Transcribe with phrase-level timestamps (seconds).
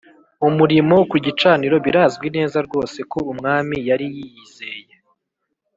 [0.47, 4.93] umurimo ku gicaniro Birazwi neza rwose ko Umwami yari yiyizeye